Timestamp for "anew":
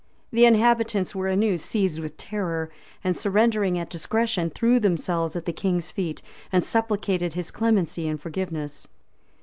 1.27-1.59